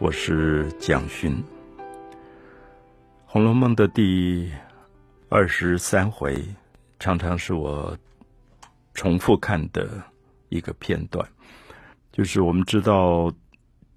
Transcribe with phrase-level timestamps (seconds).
[0.00, 1.32] 我是蒋勋，
[3.26, 4.48] 《红楼梦》的第
[5.28, 6.40] 二十三回，
[7.00, 7.98] 常常是我
[8.94, 10.00] 重复看的
[10.50, 11.28] 一个片段。
[12.12, 13.28] 就是我们知道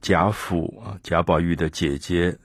[0.01, 2.35] 贾府啊，贾宝玉的姐姐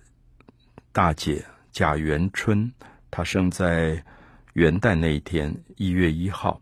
[0.93, 1.43] 大姐
[1.73, 2.70] 贾元春，
[3.11, 4.04] 她生在
[4.52, 6.61] 元旦那一天，一月一号，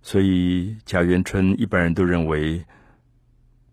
[0.00, 2.64] 所以贾元春一般人都认为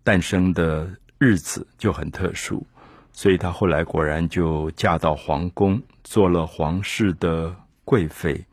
[0.04, 0.98] 诞生的。
[1.24, 2.66] 日子就很特殊，
[3.14, 7.56] 所以她后来果然就嫁到皇宫，做了皇室的
[7.86, 8.44] 贵妃。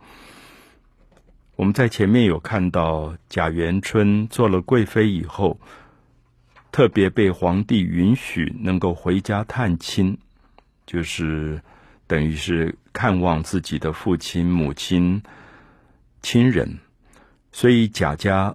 [1.57, 5.59] 我们在前面有看到贾元春做了贵妃以后，
[6.71, 10.19] 特别被皇帝允许能够回家探亲，
[10.85, 11.63] 就是
[12.07, 15.23] 等于是看望自己的父亲、母亲、
[16.21, 16.81] 亲人，
[17.51, 18.55] 所以贾家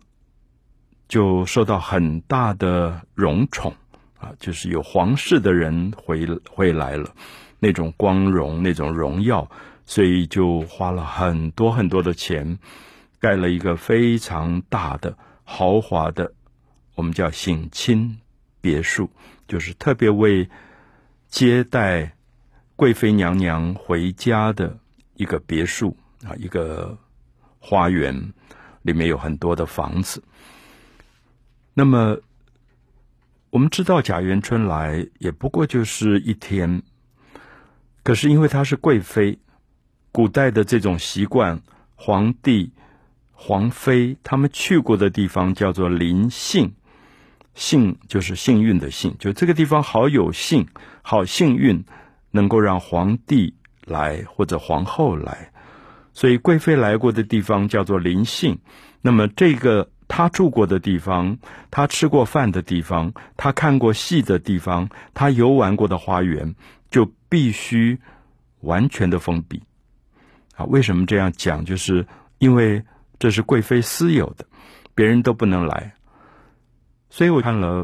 [1.08, 3.73] 就受到很大的荣宠。
[4.23, 7.14] 啊，就是有皇室的人回回来了，
[7.59, 9.52] 那种光荣，那种荣耀，
[9.86, 12.58] 所以就花了很多很多的钱，
[13.20, 16.31] 盖了一个非常大的豪华的，
[16.95, 18.17] 我们叫省亲
[18.61, 19.09] 别墅，
[19.45, 20.50] 就是特别为
[21.28, 22.16] 接待
[22.78, 24.80] 贵妃娘娘回家的
[25.16, 26.98] 一个别墅啊，一个
[27.59, 28.33] 花园，
[28.83, 30.23] 里面有很多的房子，
[31.73, 32.17] 那么。
[33.54, 36.82] 我们知道贾元春来也不过就是一天，
[38.02, 39.38] 可是因为她是贵妃，
[40.12, 41.62] 古代的这种习惯，
[41.94, 42.73] 皇帝、
[43.32, 46.73] 皇妃他们去过的地方叫做临幸，
[47.54, 50.66] 幸就是幸运的幸，就这个地方好有幸，
[51.04, 51.86] 好幸运，
[52.32, 53.54] 能够让皇帝
[53.86, 55.52] 来或者皇后来，
[56.12, 58.58] 所以贵妃来过的地方叫做临幸。
[59.00, 59.88] 那么这个。
[60.16, 61.36] 他住过的地方，
[61.72, 66.53] 他吃过饭的地方，他看过戏的地方，他游玩过的花园，
[66.92, 68.00] 就必须
[68.59, 69.59] 完全的封闭。
[70.55, 71.66] 啊，为什么这样讲？
[71.66, 72.05] 就是
[72.38, 72.80] 因为
[73.17, 74.45] 这是贵妃私有的，
[74.93, 75.92] 别人都不能来。
[77.09, 77.83] 所以我看了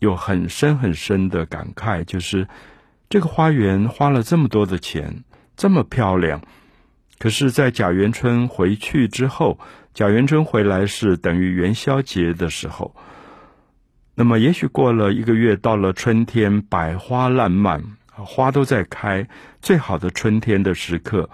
[0.00, 2.46] 有很深很深的感慨，就是
[3.08, 5.24] 这个花园花了这么多的钱，
[5.56, 6.38] 这么漂亮，
[7.22, 9.60] 可是，在贾元春回去之后。
[9.94, 12.96] 贾元春回来是等于元宵节的时候，
[14.16, 19.28] 那么也许过了一个月，到了春天，百花烂漫，花都在开，
[19.60, 21.30] 最好的春天的时刻。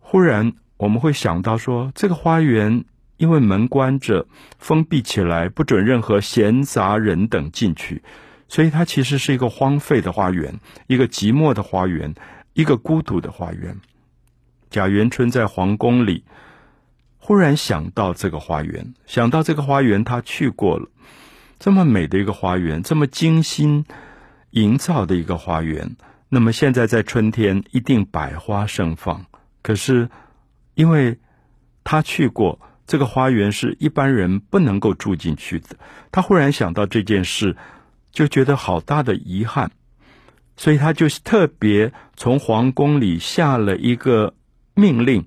[0.00, 2.84] 忽然我们会想到说，这个花园
[3.18, 4.26] 因为门关着，
[4.58, 8.02] 封闭起来，不准任何闲杂人等进去，
[8.48, 12.12] 所以它其实是一个荒废的花园，一个寂寞的花园，
[12.54, 13.76] 一个孤独的花园。
[14.72, 16.24] 贾元春在皇宫里。
[17.18, 20.88] 忽然想到这个花园，想到这个花园，他去过了，
[21.60, 23.84] 这么美的一个花园，这么精心
[24.50, 25.94] 营造的一个花园，
[26.28, 29.24] 那么现在在春天一定百花盛放。
[29.62, 30.08] 可是，
[30.74, 31.16] 因为
[31.84, 35.76] 他去过这个花园，是一般人不能够住进去的。
[36.10, 37.56] 他忽然想到这件事，
[38.10, 39.70] 就觉得好大的遗憾，
[40.56, 44.34] 所以他就特别从皇宫里下了一个
[44.74, 45.26] 命令。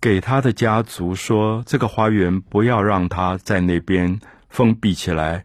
[0.00, 5.44] 给他的家族说：“这个花园不要让他在那边封闭起来，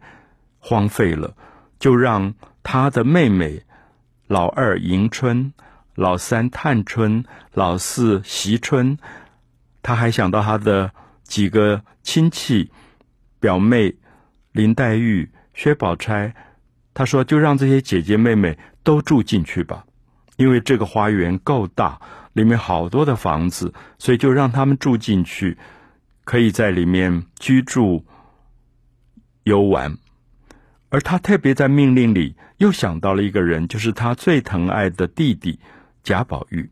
[0.60, 1.34] 荒废了，
[1.80, 2.32] 就让
[2.62, 3.60] 他的妹妹
[4.28, 5.52] 老二迎春、
[5.96, 8.96] 老三探春、老四惜春，
[9.82, 10.92] 他还想到他的
[11.24, 12.70] 几个亲戚
[13.40, 13.92] 表妹
[14.52, 16.32] 林黛玉、薛宝钗，
[16.94, 19.84] 他说就让这些姐姐妹妹都住进去吧，
[20.36, 22.00] 因为这个花园够大。”
[22.34, 25.56] 里面好多的房子，所以就让他们住进去，
[26.24, 28.04] 可以在里面居住、
[29.44, 29.96] 游玩。
[30.90, 35.60] 而他特别在命令里又想到了一个人，就是他最疼爱的弟弟
[36.02, 36.68] 贾宝玉。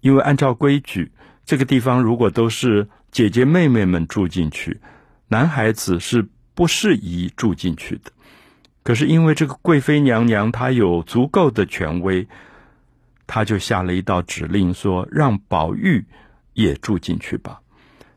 [0.00, 1.10] 因为按照规矩，
[1.46, 4.80] 这个地方如果都是姐姐妹妹们住进去，
[5.28, 8.12] 男孩子是不适宜住进去的。
[8.82, 12.28] 可是因为这个贵妃娘娘她有足够的权威。
[13.26, 16.04] 他就下了一道指令，说让宝玉
[16.52, 17.60] 也住进去吧。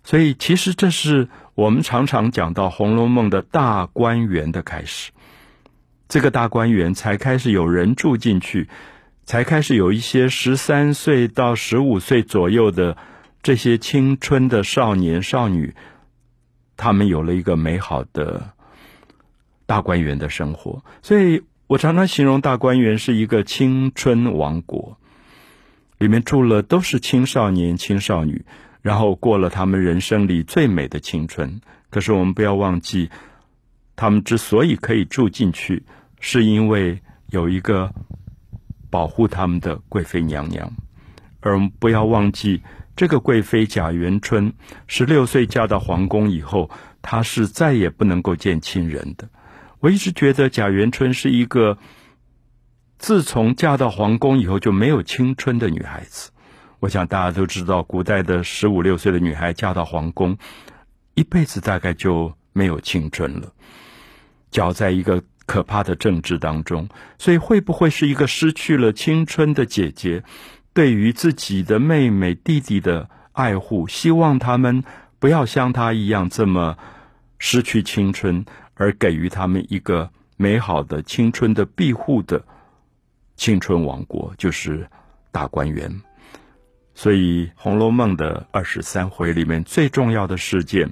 [0.03, 5.11] 所以，其实这是我们常常讲到《红楼梦》的大观园的开始。
[6.07, 8.69] 这个大观园才开始有人住进去，
[9.25, 12.97] 才开始有一些十三岁到十五岁左右的
[13.44, 15.75] 这些青春的少年少女，
[16.77, 18.53] 他们有了一个美好的
[19.67, 20.83] 大观园的生活。
[21.03, 24.97] 所以我常常形容大观园是一个青春王国。
[26.00, 28.44] 里面住了都是青少年、青少女，
[28.81, 31.62] 然后过了他们人生里最美的青春。
[31.92, 33.10] 可是我们不要忘记，
[33.96, 35.84] 他们之所以可以住进去，
[36.19, 37.00] 是因为
[37.30, 37.94] 有一个
[38.90, 40.72] 保护他们的贵妃娘娘，
[41.42, 42.62] 而我们不要忘记，
[42.96, 44.54] 这个贵妃贾元春
[44.88, 46.69] 十六岁嫁到皇宫以后，
[47.01, 49.30] 她是再也不能够见亲人的。
[49.80, 51.78] 我一直觉得贾元春是一个
[53.00, 56.30] 自从嫁到皇宫以后就没有青春的女孩子。
[56.81, 60.38] 我想大家都知道，古代的十五六岁的女孩嫁到皇宫，
[61.16, 63.51] 一辈子大概就没有青春了，
[64.51, 66.88] 搅在一个可怕的政治当中。
[67.18, 70.24] 所以，会不会是一个失去了青春的姐姐，
[70.74, 74.84] 对于自己的妹妹弟弟的爱护，希望他们
[75.19, 76.78] 不要像她一样这么
[77.38, 82.44] 失去青春，而给予他们一个美好的青春的庇护的
[83.39, 84.86] 青春王国，就是
[85.31, 85.89] 大观园。
[86.94, 90.91] 所以，《红楼梦》的二十三回里面最重要的事件，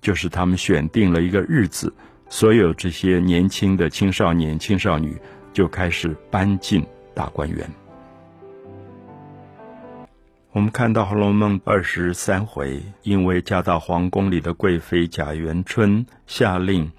[0.00, 1.92] 就是他们选定了一个日子，
[2.28, 5.20] 所有这些年轻的青少年、青少女
[5.52, 7.68] 就开始搬进大观园。
[10.52, 16.92] 我们看到《红楼梦》二十三回，因为嫁到皇宫里的贵妃贾元春下令，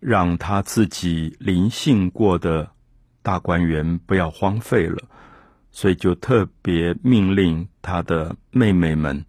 [0.00, 2.70] 让她自己临幸过的
[3.26, 5.02] 大观园不要荒废了。
[5.72, 9.26] 所以就特别命令他的妹妹们，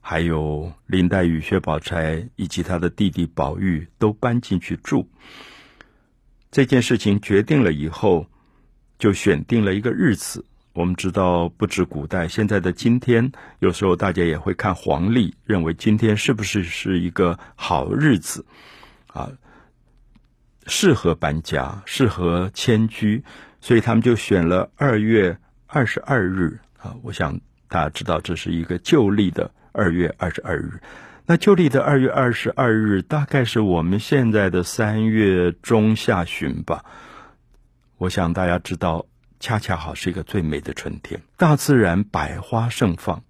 [0.00, 5.08] 还有林黛玉、薛宝钗以及他的弟弟宝玉都搬进去住。
[6.50, 8.26] 这件事情决定了以后，
[8.98, 10.44] 就选定了一个日子。
[10.72, 13.30] 我们知道，不止古代，现在的今天，
[13.60, 18.44] 有时候大家也会看黄历，认为今天是不是是一个好日子
[19.06, 19.30] 啊？
[20.66, 23.22] 适合搬家，适合迁居，
[23.60, 25.38] 所以他们就选了二月。
[25.66, 30.80] 二十二日啊，我想大家知道这是一个旧历的二月二十二日。
[31.26, 36.84] 那旧历的二月二十二日，大概是我们现在的三月中下旬吧。
[37.98, 39.06] 我想大家知道，
[39.40, 43.24] 恰恰好是一个最美的春天，大自然百花盛放，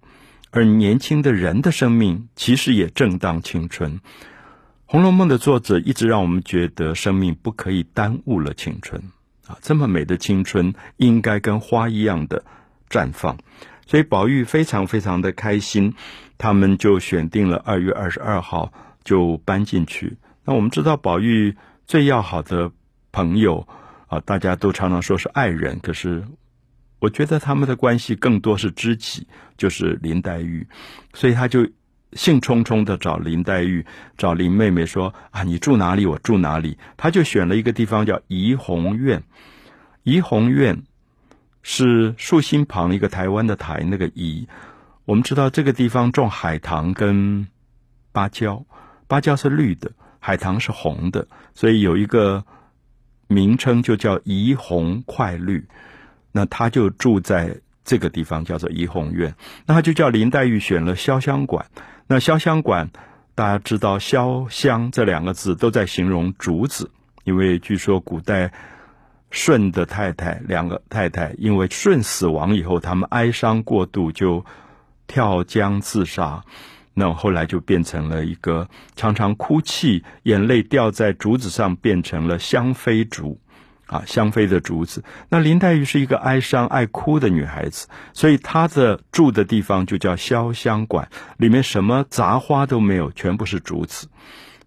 [0.51, 3.93] 而年轻的人的生命其实也正当青春。
[4.95, 9.11] 《红楼梦》的作者一直让我们觉得，生命不可以耽误了青春。
[9.45, 12.45] 啊，这么美的青春应该跟花一样的
[12.89, 13.37] 绽放，
[13.85, 15.95] 所以宝玉非常非常的开心，
[16.37, 18.71] 他们就选定了二月二十二号
[19.03, 20.15] 就搬进去。
[20.45, 22.71] 那我们知道宝玉最要好的
[23.11, 23.67] 朋友
[24.07, 26.23] 啊，大家都常常说是爱人，可是
[26.99, 29.27] 我觉得他们的关系更多是知己，
[29.57, 30.65] 就是林黛玉，
[31.13, 31.67] 所以他就。
[32.15, 33.85] 兴冲冲的找林黛玉，
[34.17, 36.05] 找林妹妹说：“啊，你住哪里？
[36.05, 39.21] 我住哪里？”他就选了一个地方叫怡红院。
[40.03, 40.83] 怡红院
[41.61, 44.47] 是竖心旁一个台湾的台，那个怡。
[45.05, 47.47] 我们知道这个地方种海棠跟
[48.11, 48.65] 芭蕉，
[49.07, 52.43] 芭蕉是绿的，海棠是红的，所以有一个
[53.27, 55.67] 名称就叫怡红快绿。
[56.31, 59.35] 那他就住在这个地方，叫做怡红院。
[59.65, 61.67] 那他就叫林黛玉选了潇湘馆。
[62.07, 62.89] 那潇湘馆，
[63.35, 66.91] 大家知道“潇湘”这两个字都在形容竹子，
[67.23, 68.51] 因为据说古代
[69.31, 74.45] 舜的太太两个太太，因为舜死亡以后，他们哀伤过度，就
[75.07, 76.43] 跳江自杀。
[76.93, 83.39] 那后来就变成了一个常常哭泣，眼泪掉在竹子上，变成了香妃竹。
[83.87, 85.03] 啊，香妃的竹子。
[85.29, 91.07] 那林黛玉是一个哀伤、爱哭的女孩子，所以她的住的地方就叫潇湘馆，
[91.37, 94.07] 里面什么杂花都没有，全部是竹子。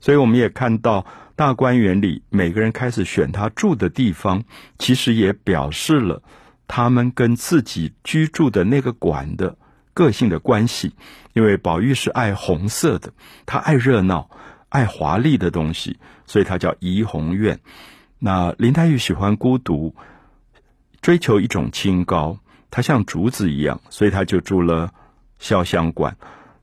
[0.01, 1.05] 所以我们也看到
[1.35, 4.45] 大观园里每个人开始选他住的地方，
[4.79, 6.23] 其实也表示了
[6.69, 9.57] 他们跟自己居住的那个馆的
[9.93, 10.95] 个性的关系。
[11.33, 13.13] 因为宝玉是爱红色的，
[13.47, 14.31] 他爱热闹、
[14.69, 17.59] 爱华丽的东西，所以他叫怡红院。
[18.19, 19.95] 那林黛玉喜欢孤独，
[21.01, 22.39] 追求一种清高，
[22.71, 24.93] 她像竹子一样，所以她就住了
[25.41, 26.17] 潇湘馆。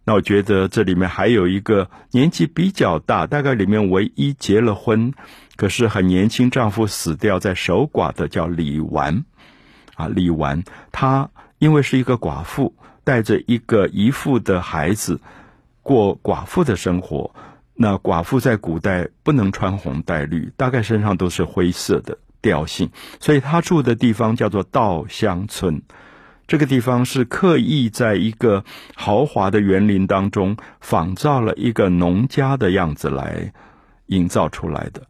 [0.03, 5.13] 那我觉得这里面还有一个年纪比较大，大概里面唯一结了婚，
[5.55, 9.23] 可是很年轻，丈夫死掉在守寡的叫李纨。
[9.95, 15.21] 啊，李纨她因为是一个寡妇，带着一个姨父的孩子
[15.81, 17.33] 过寡妇的生活。
[17.75, 22.89] 那寡妇在古代不能穿红戴绿，大概身上都是灰色的调性，
[23.19, 25.81] 所以她住的地方叫做稻香村。
[26.47, 28.63] 这个地方是刻意在一个
[28.95, 33.51] 豪华的园林当中仿造了一个农家的样子来
[34.05, 35.01] 营造出来的，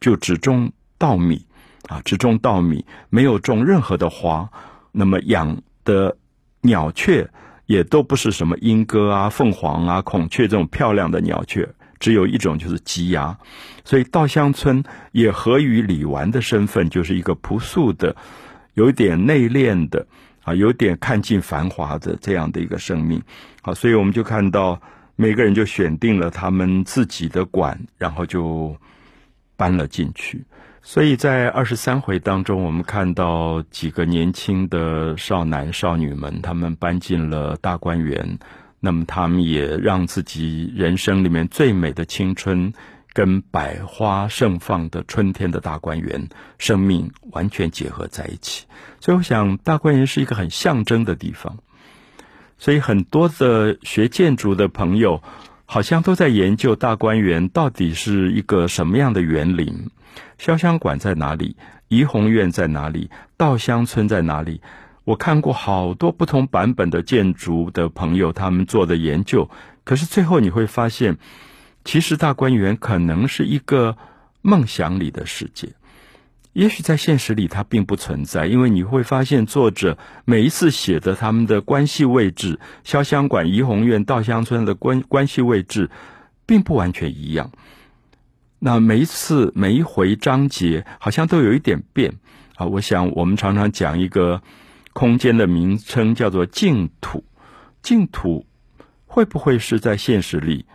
[0.00, 1.46] 就只种稻米
[1.88, 4.48] 啊，只种稻米，没有种任何的花。
[4.92, 6.14] 那么养的
[6.60, 7.26] 鸟雀
[7.64, 11.66] 也都不是什么莺歌啊、凤凰啊、孔雀这种漂亮的鸟雀。
[12.02, 13.38] 只有一种就是积压。
[13.84, 14.82] 所以稻香村
[15.12, 18.14] 也合于李纨的身份，就是一个朴素的、
[18.74, 20.04] 有点内敛的
[20.42, 23.22] 啊，有点看尽繁华的这样的一个生命。
[23.62, 24.80] 好，所以我们就看到
[25.14, 28.76] 每个人就选定了他们自己的馆，然后就
[29.56, 30.44] 搬了进去。
[30.84, 38.38] 所以在二十三回当中，我们看到几个年轻的少男少女们，他们搬进了大观园。
[38.84, 42.72] 那么，他们也让自己人生里面最美的青春，
[43.12, 48.66] 跟百花盛放的春天的大观园生命完全结合在一起。
[48.98, 51.58] 所以，我想大观园是一个很象征的地方。
[52.58, 55.22] 所以，很多的学建筑的朋友，
[55.64, 59.90] 好像都在研究大观园到底是一个什么样的园林。
[60.40, 61.56] 潇湘馆在哪里？
[61.86, 63.10] 怡红院在哪里？
[63.36, 64.60] 稻香村在哪里？
[65.04, 69.50] 我看过好多不同版本的建筑的朋友他们做的研究，
[69.84, 71.18] 可是最后你会发现，
[71.84, 73.96] 其实大观园可能是一个
[74.42, 75.70] 梦想里的世界，
[76.52, 85.90] 也许在现实里它并不存在，因为你会发现作者每一次写的他们的关系位置，潇湘馆、怡红院、稻香村的关关系位置，
[86.46, 87.50] 并不完全一样。
[88.60, 92.14] 那每一次每一回章节好像都有一点变
[92.54, 92.66] 啊！
[92.66, 94.40] 我想我们常常讲一个
[94.92, 97.24] 空间的名称叫做净土，
[97.82, 98.46] 净土
[99.06, 100.66] 会不会是在现实里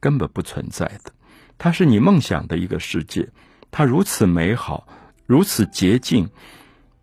[0.00, 1.12] 根本不存在的？
[1.58, 3.28] 它是你梦想的一个世界，
[3.70, 4.86] 它如此美好，
[5.26, 6.28] 如此洁净，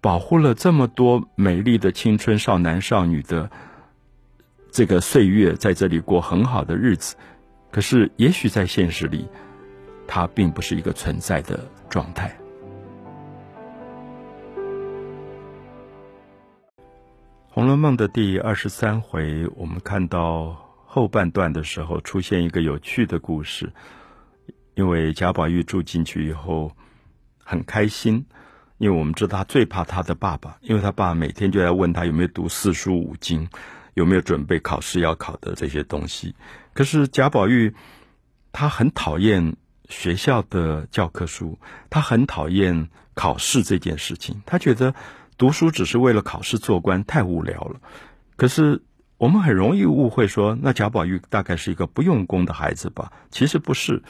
[0.02, 3.50] 保护了这么多美丽的青春少男少女的
[4.72, 7.16] 这个岁月，在这里过很好的日子。
[7.72, 9.28] 可是，也许在现实里。
[10.12, 12.30] 它并不是一个存在的状态。
[17.52, 23.74] 《红楼梦》的第二十三回，我们看到后半段的时候，出现一个有趣的故事。
[24.76, 26.72] 因为贾宝玉住进去以后
[27.44, 28.24] 很开心，
[28.78, 33.50] 因为我们知道他最怕他的爸爸，因为他爸每天就在问他有没有读四书五经，
[33.96, 36.36] 有没有准备考试要考的这些东西。
[36.74, 37.74] 可是贾宝玉
[38.52, 39.56] 他很讨厌。
[39.92, 41.58] 学校的教科书，
[41.90, 44.40] 他很讨厌考试这件事情。
[44.46, 44.94] 他觉得
[45.40, 47.80] 读书只是为了考试做官，太无聊了。
[48.36, 48.84] 可是
[49.18, 53.12] 我们很容易误会说，那贾宝玉大概是一个不用功的孩子吧？
[53.32, 54.04] 其实不是，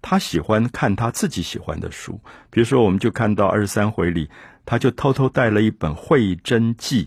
[0.00, 2.20] 他喜欢看他自己喜欢的书。
[2.50, 4.30] 比如说，我们就看到二十三回里，
[4.64, 7.04] 他就偷偷带了一本《会真记》，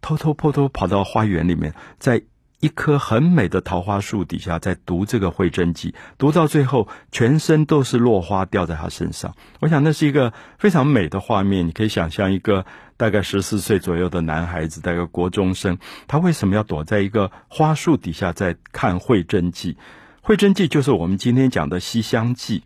[0.00, 2.22] 偷偷偷偷跑到花园里面，在。
[2.62, 9.34] 一棵很美的桃花树底下，在读这个《会真记》，读到最后，全身都是落花掉在他身上。
[9.58, 11.66] 我想那是一个非常美的画面。
[11.66, 12.64] 你可以想象一个
[12.96, 15.76] 大概十四岁左右的男孩子，大概国中生，
[16.06, 19.72] 他为什么要躲在一个花树底下在看《会真记》？
[20.20, 22.60] 《会真记》就是我们今天讲的《西厢记》。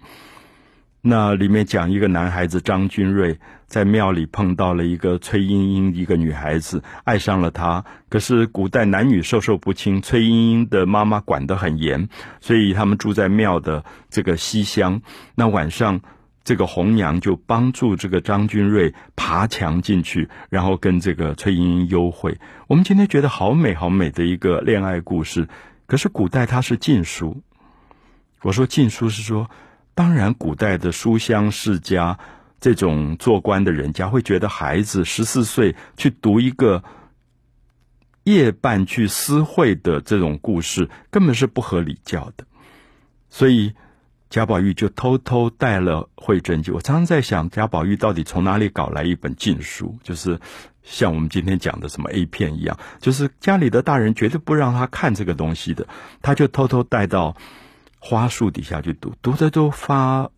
[1.00, 7.84] 那里面讲一个男孩子张君瑞在庙里碰到了一个崔莺莺，一个女孩子爱上了他。
[8.08, 12.08] 可是古代男女授受不亲，崔莺莺的妈妈管得很严，
[12.40, 15.02] 所以他们住在庙的这个西厢。
[15.34, 16.00] 那晚上，
[16.44, 22.38] 这个红娘就帮助这个张君瑞爬墙进去，然后跟这个崔莺莺幽会。
[22.68, 25.48] 我们今天觉得好美好美的一个恋爱故事，
[25.86, 27.42] 可是古代它是禁书。
[28.42, 29.50] 我说禁书是说。
[29.98, 32.18] 当然，古代的书香世家，
[32.60, 36.82] 这种做官的人家会觉得孩子十四岁去读一个
[38.24, 42.44] 夜半去私会的这种故事，根本是不合礼教的。
[43.28, 43.74] 所以
[44.30, 46.70] 贾宝玉就偷偷带了《会真记》。
[46.74, 49.98] 我常常在想，贾宝玉到底从哪里搞来一本禁书？
[50.02, 50.40] 就是
[50.82, 55.86] 像我们今天讲的什么 A 片一样，就是家里的大人绝对不让他看这个东西的，
[56.22, 57.36] 他就偷偷带到。
[57.98, 60.30] 花树底下去读，读的都发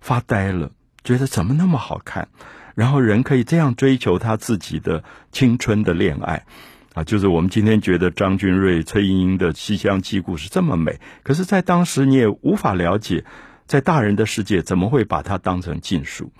[0.00, 0.72] 发呆了，
[1.04, 2.26] 觉得怎么那么好看？
[2.74, 6.44] 然后人可以这样追求他自己的青春的恋爱
[6.94, 7.04] 啊！
[7.04, 13.24] 就是我们今天觉得张君瑞、崔莺莺的《西厢记》故事这么美，可是，在当时你也无法了解，
[13.66, 16.32] 在大人的世界怎么会把它当成禁书？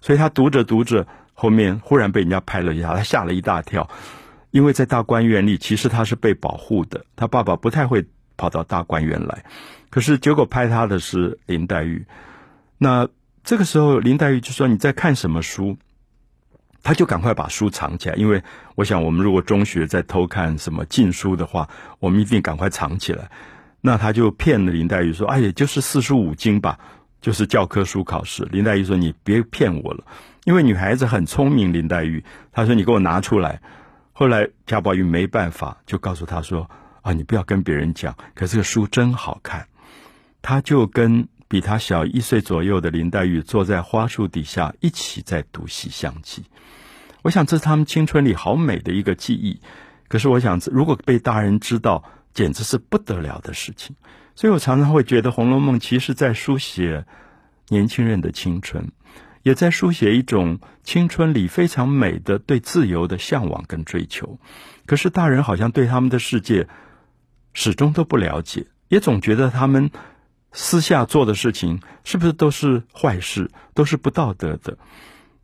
[0.00, 3.90] 所以他读着读着，后面忽然被人家拍了一下，他吓了一大跳，
[4.52, 9.44] 因为在大观园里，其实他是被保护的，他爸爸不太会跑到大观园来。
[9.90, 12.06] 可是结果拍他的是林黛玉，
[12.78, 13.08] 那
[13.42, 15.76] 这个时候林黛玉就说：“你在看什么书？”
[16.82, 18.42] 他就赶快把书藏起来，因为
[18.74, 21.68] 我想我们如果中学在偷看什么禁书的话，
[21.98, 23.30] 我们一定赶快藏起来。
[23.82, 26.78] 那他就骗了林黛玉说：“哎，也就是四书五经吧，
[27.20, 30.04] 就是教科书考试。”林黛玉说：“你别骗我了，
[30.44, 33.60] 因为女孩子很聪明。”林黛玉她说：“你给我拿出来。”
[34.12, 36.70] 后来贾宝玉没办法，就告诉他说
[37.02, 39.66] ：“啊，你不要跟别人讲，可这个书真好看。”
[40.42, 46.42] 他就跟比他小一岁左右的林黛玉坐在花树底下，一起在读《西厢记》。
[47.22, 49.60] 我想这是他们青春里好美的一个记忆。
[50.06, 53.96] 可是我想，如果被大人知道，简直是不得了的事情。
[54.36, 57.04] 所以我常常会觉得，《红楼梦》其实在书写
[57.68, 58.92] 年轻人的青春，
[59.42, 64.38] 也在书写一种青春里非常美的对自由的向往跟追求。
[64.86, 66.68] 可是大人好像对他们的世界
[67.52, 69.90] 始终都不了解，也总觉得他们
[70.52, 74.76] 私下做的事情是不是都是坏事，都是不道德的。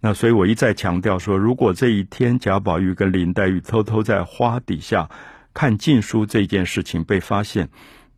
[0.01, 5.09] 那所以我一再强调说，如果这一天贾宝玉跟林黛玉偷偷在花底下
[5.55, 7.69] 看禁书这件事情被发现，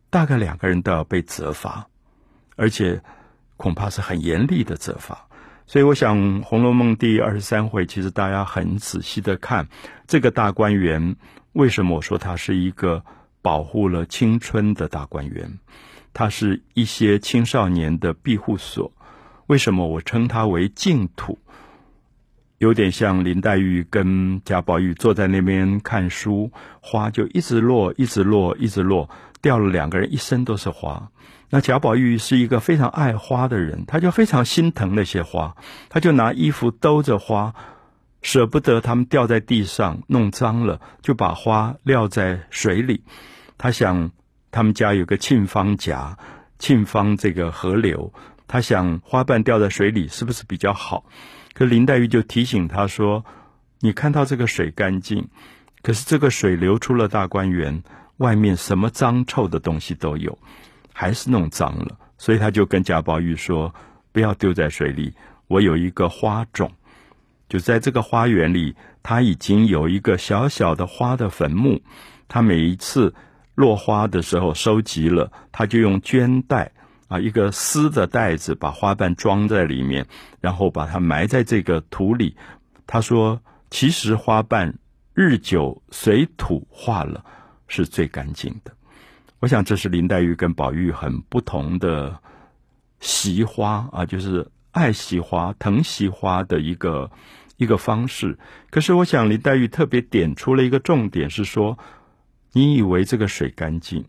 [0.09, 1.87] 大概两个人都要被责罚，
[2.55, 3.01] 而且
[3.55, 5.27] 恐怕是很严厉的责罚。
[5.67, 9.67] 所以我想，《红楼梦》第二十三回，其实大家很仔细的看
[10.07, 11.15] 这个大观园，
[11.53, 13.03] 为什么我说它是一个
[13.43, 15.59] 保护了青春的大观园？
[16.13, 18.91] 它是一些青少年的庇护所。
[19.47, 21.39] 为什么我称它为净土？
[22.59, 26.51] 有点像林黛玉跟贾宝玉坐在那边看书，
[26.81, 29.09] 花就一直落，一直落，一直落，
[29.41, 31.09] 掉了两个人一身都是花。
[31.49, 35.55] 那贾宝玉是一个非常爱花的人，他就非常心疼那些花，
[35.87, 37.55] 他就拿衣服兜着花，
[38.21, 43.03] 舍不得他们掉在地上弄脏了，就把花撂在水里。
[43.57, 44.11] 他想
[44.51, 46.17] 他们家有个沁芳夹，
[46.57, 48.13] 沁芳这个河流，
[48.47, 51.05] 他想花瓣掉在水里是不是比较好？
[51.53, 53.25] 可林黛玉就提醒他说
[53.81, 55.27] ：“你看到这个水干净，
[55.81, 57.83] 可是这个水流出了大观园，
[58.17, 60.37] 外面什么脏臭的东西都有，
[60.93, 61.97] 还是弄脏了。
[62.17, 63.73] 所以他就跟贾宝玉说：
[64.11, 65.13] 不要丢在水里。
[65.47, 66.71] 我有一个花种，
[67.47, 71.81] 就在这个花园里，他已经有一个小小的花的坟墓。
[72.27, 73.13] 他每一次
[73.59, 76.71] 落花的时候收集了，他就用绢带。”
[77.09, 80.05] 啊，一个丝的袋子把花瓣装在里面，
[80.41, 82.35] 然后把它埋在这个土里。
[82.85, 84.75] 他说：“其实花瓣
[85.15, 87.25] 日久随土化了，
[87.67, 88.71] 是最干净的。”
[89.41, 92.19] 我想这是林黛玉跟宝玉很不同的
[92.99, 97.09] 惜花啊，就是爱惜花、疼惜花的一个
[97.57, 98.37] 一个方式。
[98.69, 101.79] 可是我想林黛玉特别点出了一个重点，是说
[102.51, 104.05] ：“你以为这个水干净？”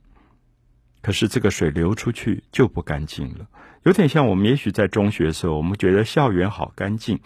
[1.02, 3.48] 可是这个水流出去就不干净了，
[3.84, 7.20] 有点像我们也许在中学时候，我们觉得校园好干净，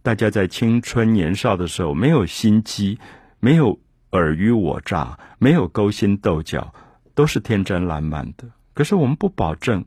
[0.00, 2.98] 大家在青春年少的时候没有心机，
[3.40, 3.78] 没有
[4.08, 6.72] 尔虞我诈，没有勾心斗角，
[7.14, 8.48] 都是天真烂漫的。
[8.72, 9.84] 可是我们不保证，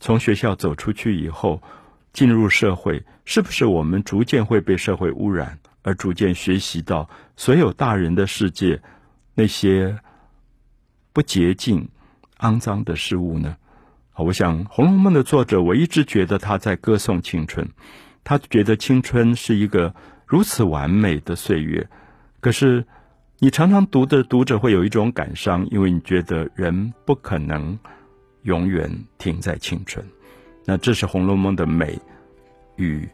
[0.00, 1.62] 从学校走出去以后，
[2.12, 8.82] 进入社会，是不是我们逐渐会被社会污染，而逐渐学习到所有大人的世界
[9.36, 10.00] 那些
[11.12, 11.88] 不洁净。
[12.38, 13.56] 肮脏的事物呢？
[14.14, 17.66] 我想《红楼梦》的作者，我一直觉得他在歌颂青春，
[18.24, 19.94] 他觉得青春是一个
[20.26, 21.88] 如此完美的岁月。
[22.40, 22.84] 可是，
[23.38, 27.78] 你常常读的读者会有一种感伤，因为你觉得人不可能
[28.42, 30.04] 永远停在青春。
[30.66, 31.98] 那这是《红楼梦》的美
[32.76, 33.08] 与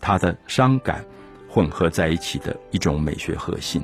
[0.00, 1.04] 他的伤感
[1.48, 3.80] 混合在一起的一种美学核心。